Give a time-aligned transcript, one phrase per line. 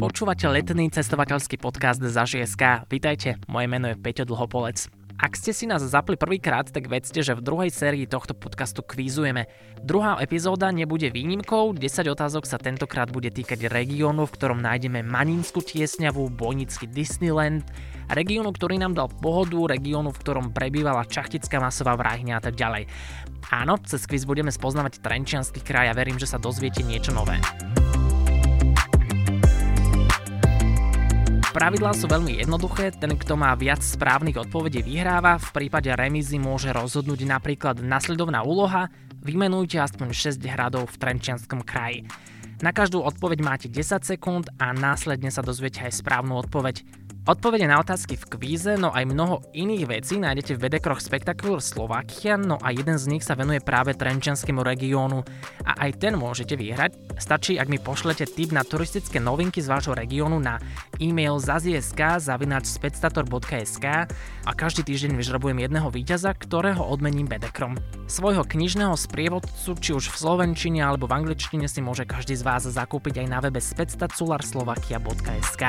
[0.00, 2.88] Počúvate letný cestovateľský podcast Zažieska.
[2.88, 4.88] Vítajte, moje meno je Peťo Dlhopolec.
[5.20, 9.44] Ak ste si nás zapli prvýkrát, tak vedzte, že v druhej sérii tohto podcastu kvízujeme.
[9.84, 15.60] Druhá epizóda nebude výnimkou, 10 otázok sa tentokrát bude týkať regiónu, v ktorom nájdeme Maninskú
[15.60, 17.68] tiesňavu, Bojnický Disneyland,
[18.08, 22.88] regiónu, ktorý nám dal pohodu, regiónu, v ktorom prebývala čachtická masová vrahňa a tak ďalej.
[23.52, 27.36] Áno, cez kvíz budeme spoznávať Trenčiansky kraj a verím, že sa dozviete niečo nové.
[31.50, 36.70] Pravidlá sú veľmi jednoduché, ten kto má viac správnych odpovedí vyhráva, v prípade remízy môže
[36.70, 38.86] rozhodnúť napríklad nasledovná úloha,
[39.18, 42.06] vymenujte aspoň 6 hradov v Trenčianskom kraji.
[42.62, 46.86] Na každú odpoveď máte 10 sekúnd a následne sa dozviete aj správnu odpoveď.
[47.28, 52.40] Odpovede na otázky v kvíze, no aj mnoho iných vecí nájdete v Vedekroch Spectacular Slovakia,
[52.40, 55.20] no a jeden z nich sa venuje práve Trenčianskému regiónu
[55.68, 56.96] a aj ten môžete vyhrať.
[57.20, 60.64] Stačí, ak mi pošlete tip na turistické novinky z vášho regiónu na
[60.96, 63.86] e-mail zaziesk.spectator.sk
[64.48, 67.76] a každý týždeň vyžrebujem jedného víťaza, ktorého odmením Bedekrom.
[68.08, 72.64] Svojho knižného sprievodcu, či už v slovenčine alebo v angličtine si môže každý z vás
[72.64, 75.64] zakúpiť aj na webe spectacularslovakia.sk.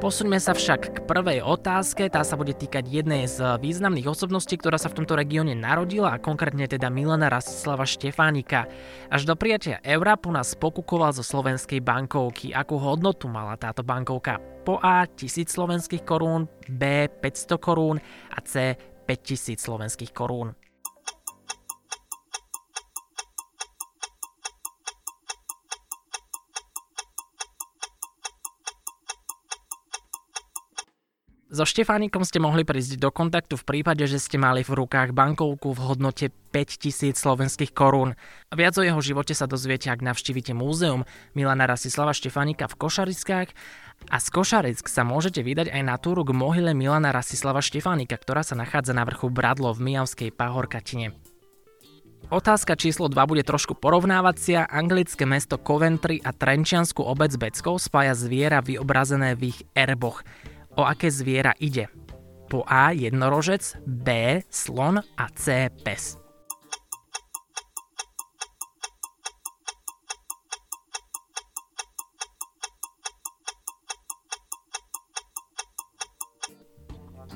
[0.00, 4.80] Posuňme sa však k prvej otázke, tá sa bude týkať jednej z významných osobností, ktorá
[4.80, 8.64] sa v tomto regióne narodila a konkrétne teda Milana Rastislava Štefánika.
[9.12, 12.56] Až do prijatia eura po nás pokukoval zo slovenskej bankovky.
[12.56, 14.40] Akú hodnotu mala táto bankovka?
[14.64, 18.00] Po A 1000 slovenských korún, B 500 korún
[18.32, 18.72] a C
[19.04, 20.56] 5000 slovenských korún.
[31.50, 35.74] So Štefánikom ste mohli prísť do kontaktu v prípade, že ste mali v rukách bankovku
[35.74, 38.14] v hodnote 5000 slovenských korún.
[38.54, 41.02] Viac o jeho živote sa dozviete, ak navštívite múzeum
[41.34, 43.48] Milana Rasislava Štefánika v Košarickách
[44.14, 48.46] a z Košarick sa môžete vydať aj na túru k mohyle Milana Rasislava Štefánika, ktorá
[48.46, 51.18] sa nachádza na vrchu Bradlo v Mijavskej Pahorkatine.
[52.30, 54.70] Otázka číslo 2 bude trošku porovnávacia.
[54.70, 60.22] Anglické mesto Coventry a Trenčiansku obec Beckov spája zviera vyobrazené v ich erboch
[60.76, 61.88] o aké zviera ide.
[62.50, 66.19] Po A jednorožec, B slon a C pes.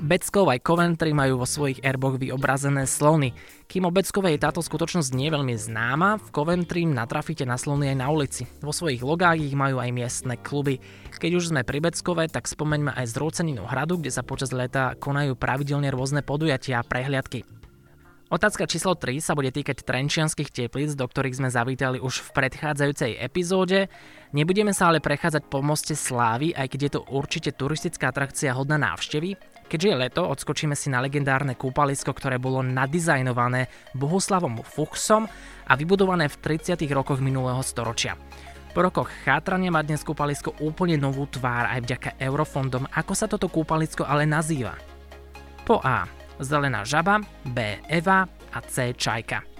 [0.04, 3.32] Beckov aj Coventry majú vo svojich erboch vyobrazené slony.
[3.64, 7.96] Kým o Beckovej táto skutočnosť nie je veľmi známa, v Coventry natrafíte na slony aj
[8.04, 8.44] na ulici.
[8.60, 10.76] Vo svojich logách ich majú aj miestne kluby.
[11.08, 15.40] Keď už sme pri Beckove, tak spomeňme aj zrúceninu hradu, kde sa počas leta konajú
[15.40, 17.48] pravidelne rôzne podujatia a prehliadky.
[18.28, 23.24] Otázka číslo 3 sa bude týkať trenčianských teplíc, do ktorých sme zavítali už v predchádzajúcej
[23.24, 23.88] epizóde.
[24.36, 28.76] Nebudeme sa ale prechádzať po moste Slávy, aj keď je to určite turistická atrakcia hodná
[28.76, 29.53] návštevy.
[29.74, 33.66] Keďže je leto, odskočíme si na legendárne kúpalisko, ktoré bolo nadizajnované
[33.98, 35.26] Bohuslavom Fuchsom
[35.66, 36.78] a vybudované v 30.
[36.94, 38.14] rokoch minulého storočia.
[38.70, 42.86] Po rokoch chátrania má dnes kúpalisko úplne novú tvár aj vďaka eurofondom.
[42.86, 44.78] Ako sa toto kúpalisko ale nazýva?
[45.66, 46.06] Po A.
[46.38, 47.82] Zelená žaba, B.
[47.90, 48.94] Eva a C.
[48.94, 49.53] Čajka.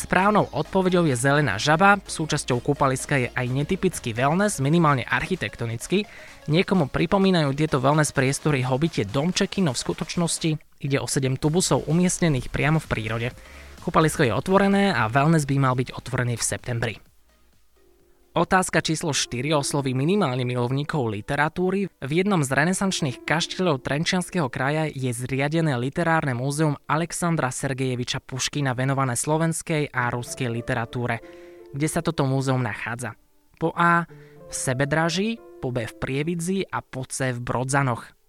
[0.00, 6.08] Správnou odpoveďou je zelená žaba, súčasťou kúpaliska je aj netypický wellness, minimálne architektonicky.
[6.48, 10.50] Niekomu pripomínajú tieto wellness priestory hobitie domčeky, no v skutočnosti
[10.80, 13.28] ide o 7 tubusov umiestnených priamo v prírode.
[13.84, 17.09] Kúpalisko je otvorené a wellness by mal byť otvorený v septembri.
[18.30, 21.90] Otázka číslo 4 osloví minimálne milovníkov literatúry.
[21.98, 29.18] V jednom z renesančných kaštieľov Trenčianského kraja je zriadené literárne múzeum Alexandra Sergejeviča Puškina venované
[29.18, 31.18] slovenskej a ruskej literatúre.
[31.74, 33.18] Kde sa toto múzeum nachádza?
[33.58, 34.06] Po A
[34.46, 38.19] v Sebedraží, po B v Prievidzi a po C v Brodzanoch.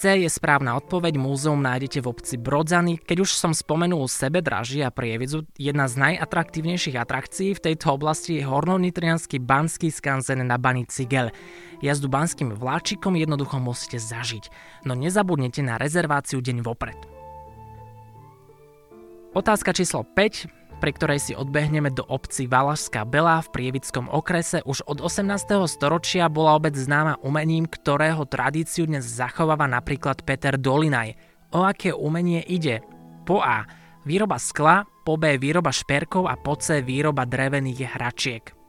[0.00, 2.96] C je správna odpoveď, múzeum nájdete v obci Brodzany.
[3.04, 8.40] Keď už som spomenul sebe draží a prievidzu, jedna z najatraktívnejších atrakcií v tejto oblasti
[8.40, 11.28] je hornonitrianský banský skanzen na Bani Cigel.
[11.84, 14.48] Jazdu banským vláčikom jednoducho musíte zažiť,
[14.88, 16.96] no nezabudnete na rezerváciu deň vopred.
[19.36, 24.64] Otázka číslo 5 pri ktorej si odbehneme do obci Valašská Bela v Prievickom okrese.
[24.64, 25.28] Už od 18.
[25.68, 31.14] storočia bola obec známa umením, ktorého tradíciu dnes zachováva napríklad Peter Dolinaj.
[31.52, 32.80] O aké umenie ide?
[33.28, 33.68] Po A.
[34.08, 35.36] Výroba skla, po B.
[35.36, 36.80] Výroba šperkov a po C.
[36.80, 38.59] Výroba drevených hračiek.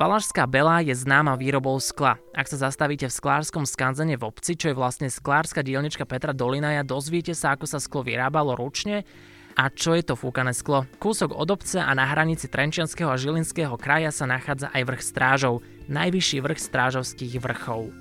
[0.00, 2.16] Valašská Bela je známa výrobou skla.
[2.32, 6.80] Ak sa zastavíte v sklárskom skanzene v obci, čo je vlastne sklárska dielnička Petra Dolinaja,
[6.80, 9.04] dozviete sa, ako sa sklo vyrábalo ručne
[9.60, 10.88] a čo je to fúkané sklo.
[10.96, 15.60] Kúsok od obce a na hranici Trenčianského a Žilinského kraja sa nachádza aj vrch strážov,
[15.92, 17.92] najvyšší vrch strážovských vrchov.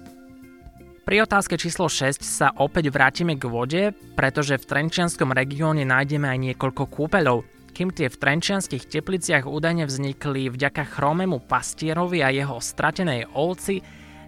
[1.04, 6.40] Pri otázke číslo 6 sa opäť vrátime k vode, pretože v Trenčianskom regióne nájdeme aj
[6.48, 7.59] niekoľko kúpeľov.
[7.70, 13.80] Kým tie v Trenčianských tepliciach údajne vznikli vďaka chromému pastierovi a jeho stratenej ovci,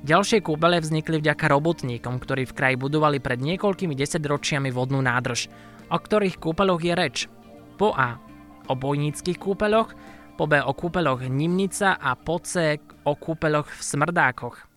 [0.08, 5.52] ďalšie kúbele vznikli vďaka robotníkom, ktorí v kraji budovali pred niekoľkými desaťročiami vodnú nádrž.
[5.92, 7.18] O ktorých kúpeľoch je reč?
[7.76, 8.16] Po A.
[8.72, 9.92] O bojníckých kúpeľoch,
[10.40, 10.64] po B.
[10.64, 12.80] O kúpeľoch Nimnica a po C.
[13.04, 14.71] O kúpeľoch v Smrdákoch.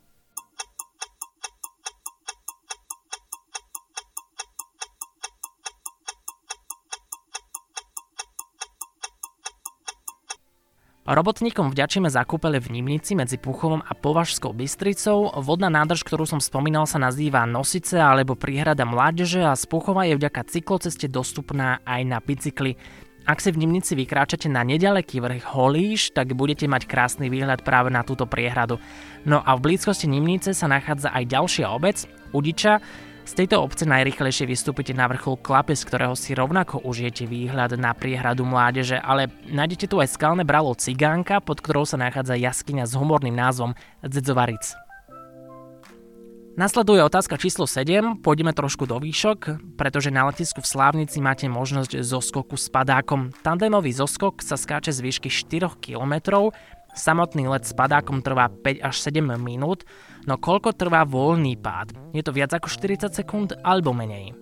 [11.04, 15.36] Robotníkom vďačíme za kúpele v Nimnici medzi Puchovom a Považskou Bystricou.
[15.36, 20.16] Vodná nádrž, ktorú som spomínal, sa nazýva Nosice alebo Príhrada mládeže a z Puchova je
[20.16, 22.80] vďaka cykloceste dostupná aj na bicykli.
[23.28, 27.92] Ak si v Nimnici vykráčate na nedaleký vrch Holíš, tak budete mať krásny výhľad práve
[27.92, 28.80] na túto priehradu.
[29.28, 32.80] No a v blízkosti Nimnice sa nachádza aj ďalšia obec, Udiča,
[33.24, 37.96] z tejto obce najrychlejšie vystúpite na vrchol Klapy, z ktorého si rovnako užijete výhľad na
[37.96, 42.92] priehradu mládeže, ale nájdete tu aj skalné bralo Cigánka, pod ktorou sa nachádza jaskyňa s
[42.92, 43.72] humorným názvom
[44.04, 44.76] Dzedzovaric.
[46.54, 51.98] Nasleduje otázka číslo 7, pôjdeme trošku do výšok, pretože na letisku v Slávnici máte možnosť
[51.98, 53.34] zoskoku s padákom.
[53.42, 56.54] Tandémový zoskok sa skáče z výšky 4 km,
[56.94, 59.82] Samotný let s padákom trvá 5 až 7 minút,
[60.30, 61.90] no koľko trvá voľný pád?
[62.14, 64.38] Je to viac ako 40 sekúnd alebo menej?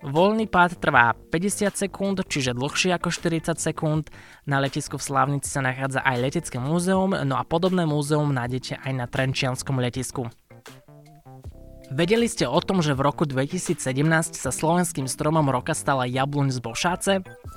[0.00, 4.10] Voľný pád trvá 50 sekúnd, čiže dlhšie ako 40 sekúnd.
[4.48, 8.92] Na letisku v Slávnici sa nachádza aj letecké múzeum, no a podobné múzeum nájdete aj
[8.96, 10.26] na Trenčianskom letisku.
[11.90, 13.82] Vedeli ste o tom, že v roku 2017
[14.38, 17.12] sa slovenským stromom roka stala jabluň z Bošáce?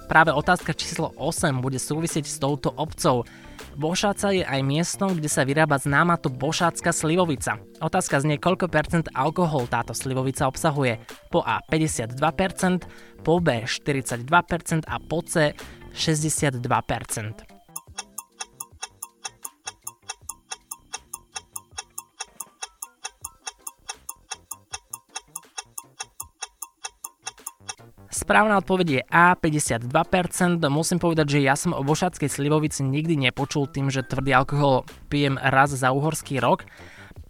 [0.09, 3.29] Práve otázka číslo 8 bude súvisieť s touto obcov.
[3.77, 7.61] Bošáca je aj miestom, kde sa vyrába známa to bošácka slivovica.
[7.77, 10.97] Otázka znie, koľko percent alkohol táto slivovica obsahuje.
[11.29, 12.17] Po A 52%,
[13.21, 15.53] po B 42% a po C
[15.93, 17.52] 62%.
[28.23, 29.83] Správna odpoveď je A, 52%.
[30.71, 35.35] Musím povedať, že ja som o bošáckej slivovici nikdy nepočul tým, že tvrdý alkohol pijem
[35.35, 36.63] raz za uhorský rok,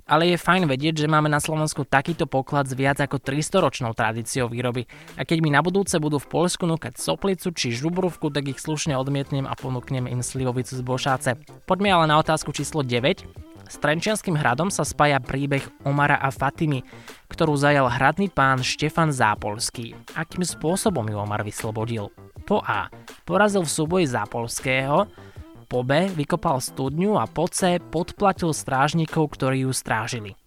[0.06, 4.46] ale je fajn vedieť, že máme na Slovensku takýto poklad s viac ako 300-ročnou tradíciou
[4.46, 4.86] výroby.
[5.18, 8.94] A keď mi na budúce budú v Polsku núkať soplicu či žubrúvku, tak ich slušne
[8.94, 11.42] odmietnem a ponúknem im slivovicu z Bošáce.
[11.66, 13.53] Poďme ale na otázku číslo 9.
[13.74, 16.86] S Trenčianským hradom sa spája príbeh Omara a Fatimy,
[17.26, 19.98] ktorú zajal hradný pán Štefan Zápolský.
[20.14, 22.14] Akým spôsobom ju Omar vyslobodil?
[22.46, 22.94] Po A.
[23.26, 25.10] Porazil v súboji Zápolského,
[25.66, 26.06] po B.
[26.06, 27.82] Vykopal studňu a po C.
[27.82, 30.38] Podplatil strážnikov, ktorí ju strážili.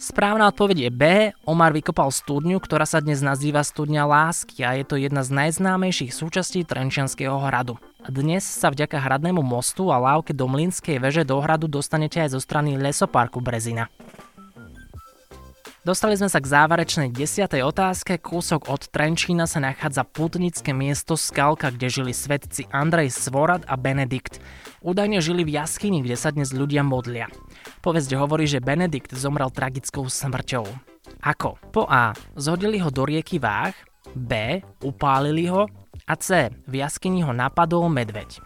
[0.00, 1.04] Správna odpoveď je B.
[1.44, 6.16] Omar vykopal studňu, ktorá sa dnes nazýva studňa lásky a je to jedna z najznámejších
[6.16, 7.76] súčastí Trenčianského hradu.
[8.08, 12.40] Dnes sa vďaka hradnému mostu a lávke do Mlínskej veže do hradu dostanete aj zo
[12.40, 13.92] strany lesoparku Brezina.
[15.90, 18.22] Dostali sme sa k záverečnej desiatej otázke.
[18.22, 24.38] Kúsok od Trenčína sa nachádza putnické miesto Skalka, kde žili svetci Andrej Svorad a Benedikt.
[24.86, 27.26] Údajne žili v jaskyni, kde sa dnes ľudia modlia.
[27.82, 30.62] Povesť hovorí, že Benedikt zomrel tragickou smrťou.
[31.26, 31.58] Ako?
[31.74, 32.14] Po A.
[32.38, 33.74] Zhodili ho do rieky Váh,
[34.14, 34.62] B.
[34.86, 35.66] Upálili ho
[36.06, 36.54] a C.
[36.70, 38.38] V jaskyni ho napadol medveď.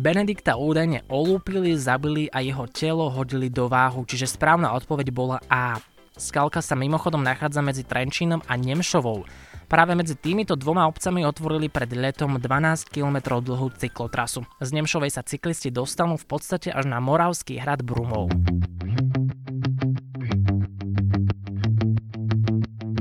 [0.00, 5.76] Benedikta údajne olúpili, zabili a jeho telo hodili do váhu, čiže správna odpoveď bola A.
[6.16, 9.28] Skalka sa mimochodom nachádza medzi Trenčínom a Nemšovou.
[9.68, 14.48] Práve medzi týmito dvoma obcami otvorili pred letom 12 km dlhú cyklotrasu.
[14.56, 18.32] Z Nemšovej sa cyklisti dostanú v podstate až na Moravský hrad Brumov.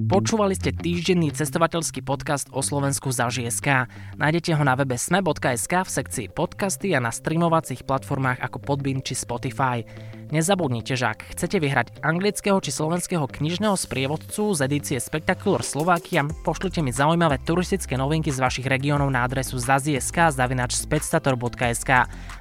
[0.09, 3.85] Počúvali ste týždenný cestovateľský podcast o Slovensku za ŽSK.
[4.17, 9.13] Nájdete ho na webe sme.sk v sekcii podcasty a na streamovacích platformách ako Podbean či
[9.13, 9.85] Spotify.
[10.33, 16.81] Nezabudnite, že ak chcete vyhrať anglického či slovenského knižného sprievodcu z edície Spectacular Slovakia, pošlite
[16.81, 21.91] mi zaujímavé turistické novinky z vašich regiónov na adresu zaziesk zavinač spectator.sk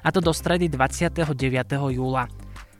[0.01, 1.21] a to do stredy 29.
[1.93, 2.25] júla.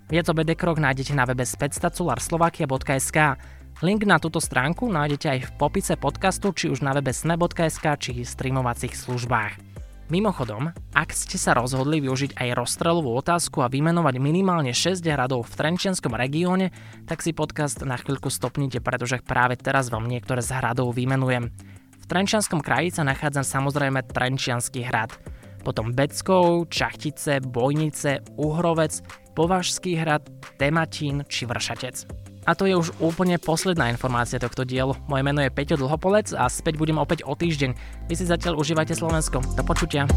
[0.09, 3.37] Viac o Krok nájdete na webe spectacularslovakia.sk.
[3.79, 8.27] Link na túto stránku nájdete aj v popise podcastu, či už na webe sme.sk, či
[8.27, 9.55] streamovacích službách.
[10.11, 15.55] Mimochodom, ak ste sa rozhodli využiť aj rozstrelovú otázku a vymenovať minimálne 6 hradov v
[15.55, 16.75] Trenčianskom regióne,
[17.07, 21.47] tak si podcast na chvíľku stopnite, pretože práve teraz vám niektoré z hradov vymenujem.
[22.03, 25.15] V Trenčianskom kraji sa nachádza samozrejme Trenčiansky hrad,
[25.63, 28.99] potom Beckov, Čachtice, Bojnice, Uhrovec,
[29.39, 30.27] Považský hrad,
[30.59, 32.28] Tematín či Vršatec.
[32.47, 34.95] A to je už úplne posledná informácia tohto dielu.
[35.11, 37.75] Moje meno je Peťo Dlhopolec a späť budem opäť o týždeň.
[38.07, 39.43] Vy si zatiaľ užívajte Slovensko.
[39.55, 40.09] Do počutia.